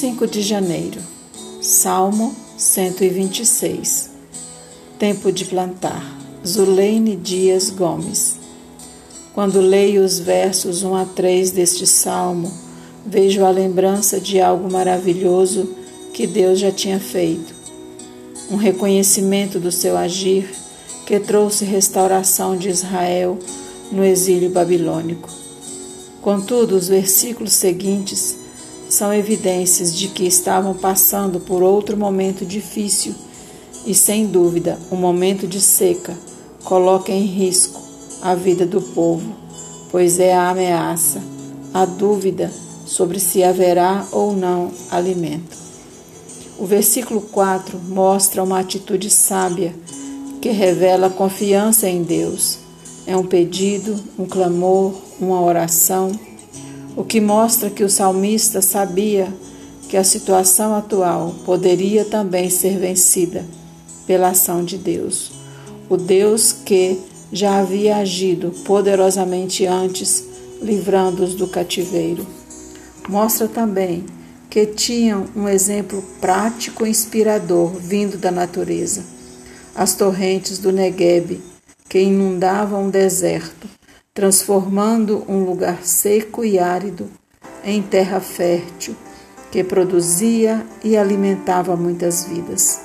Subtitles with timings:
[0.00, 0.98] 5 de janeiro,
[1.60, 4.08] Salmo 126.
[4.98, 6.18] Tempo de plantar.
[6.42, 8.38] Zuleine Dias Gomes.
[9.34, 12.50] Quando leio os versos 1 a 3 deste salmo,
[13.04, 15.68] vejo a lembrança de algo maravilhoso
[16.14, 17.54] que Deus já tinha feito.
[18.50, 20.50] Um reconhecimento do seu agir
[21.04, 23.38] que trouxe restauração de Israel
[23.92, 25.28] no exílio babilônico.
[26.22, 28.39] Contudo, os versículos seguintes
[28.90, 33.14] são evidências de que estavam passando por outro momento difícil
[33.86, 36.14] e, sem dúvida, um momento de seca
[36.64, 37.80] coloca em risco
[38.20, 39.32] a vida do povo,
[39.90, 41.22] pois é a ameaça,
[41.72, 42.52] a dúvida
[42.84, 45.56] sobre se haverá ou não alimento.
[46.58, 49.74] O versículo 4 mostra uma atitude sábia
[50.42, 52.58] que revela confiança em Deus.
[53.06, 56.12] É um pedido, um clamor, uma oração
[57.00, 59.32] o que mostra que o salmista sabia
[59.88, 63.42] que a situação atual poderia também ser vencida
[64.06, 65.32] pela ação de Deus.
[65.88, 67.00] O Deus que
[67.32, 70.22] já havia agido poderosamente antes,
[70.60, 72.26] livrando-os do cativeiro.
[73.08, 74.04] Mostra também
[74.50, 79.02] que tinham um exemplo prático e inspirador vindo da natureza.
[79.74, 81.40] As torrentes do Negueb,
[81.88, 83.79] que inundavam o deserto,
[84.20, 87.08] transformando um lugar seco e árido
[87.64, 88.94] em terra fértil
[89.50, 92.82] que produzia e alimentava muitas vidas.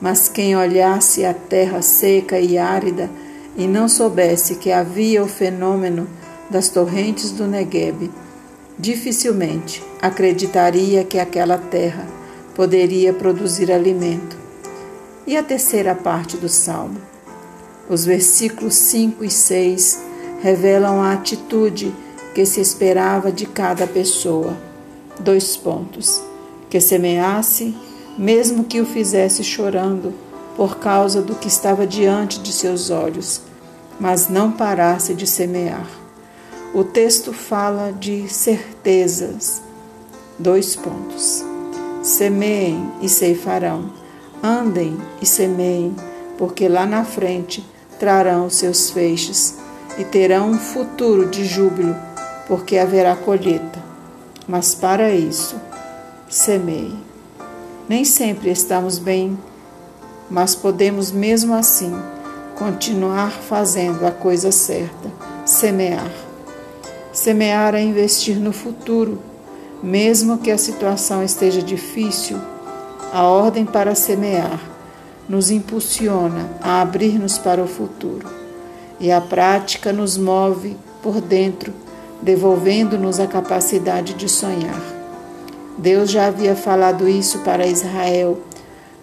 [0.00, 3.08] Mas quem olhasse a terra seca e árida
[3.56, 6.08] e não soubesse que havia o fenômeno
[6.50, 8.10] das torrentes do Negueb,
[8.76, 12.04] dificilmente acreditaria que aquela terra
[12.56, 14.36] poderia produzir alimento.
[15.24, 17.00] E a terceira parte do salmo?
[17.88, 20.07] Os versículos 5 e 6
[20.40, 21.94] revelam a atitude
[22.34, 24.56] que se esperava de cada pessoa.
[25.18, 26.22] Dois pontos.
[26.70, 27.74] Que semeasse,
[28.16, 30.14] mesmo que o fizesse chorando,
[30.56, 33.40] por causa do que estava diante de seus olhos,
[33.98, 35.88] mas não parasse de semear.
[36.74, 39.62] O texto fala de certezas.
[40.38, 41.44] Dois pontos.
[42.02, 43.90] Semeiem e ceifarão.
[44.42, 45.96] Andem e semeiem,
[46.36, 47.66] porque lá na frente
[47.98, 49.56] trarão os seus feixes
[49.98, 51.96] e terão um futuro de júbilo,
[52.46, 53.82] porque haverá colheita.
[54.46, 55.56] Mas para isso,
[56.28, 56.96] semeie.
[57.88, 59.36] Nem sempre estamos bem,
[60.30, 61.92] mas podemos mesmo assim
[62.54, 65.10] continuar fazendo a coisa certa,
[65.44, 66.10] semear.
[67.12, 69.18] Semear é investir no futuro,
[69.82, 72.38] mesmo que a situação esteja difícil.
[73.12, 74.60] A ordem para semear
[75.28, 78.47] nos impulsiona a abrir-nos para o futuro
[79.00, 81.72] e a prática nos move por dentro,
[82.20, 84.82] devolvendo-nos a capacidade de sonhar.
[85.76, 88.38] Deus já havia falado isso para Israel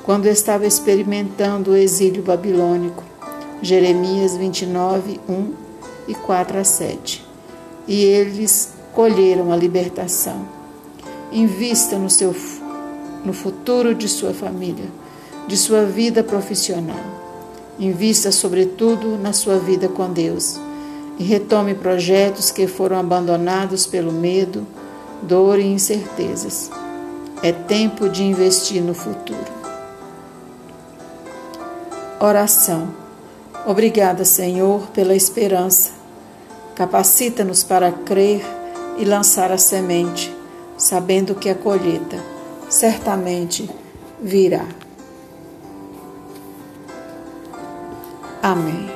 [0.03, 3.03] quando estava experimentando o exílio babilônico.
[3.61, 5.53] Jeremias 29, 1
[6.09, 7.25] e 4 a 7.
[7.88, 10.45] E eles colheram a libertação.
[11.31, 12.35] Invista no, seu,
[13.23, 14.85] no futuro de sua família,
[15.47, 17.25] de sua vida profissional
[17.80, 20.59] Invista, sobretudo, na sua vida com Deus
[21.18, 24.66] e retome projetos que foram abandonados pelo medo,
[25.22, 26.69] dor e incertezas.
[27.41, 29.56] É tempo de investir no futuro.
[32.19, 32.94] Oração.
[33.66, 35.91] Obrigada, Senhor, pela esperança.
[36.75, 38.46] Capacita-nos para crer
[38.97, 40.34] e lançar a semente,
[40.78, 42.18] sabendo que a colheita
[42.69, 43.69] certamente
[44.22, 44.66] virá.
[48.45, 48.94] Amém.